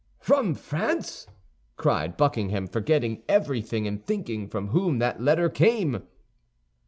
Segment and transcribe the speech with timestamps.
[0.17, 1.27] "From France!"
[1.77, 6.01] cried Buckingham, forgetting everything in thinking from whom that letter came.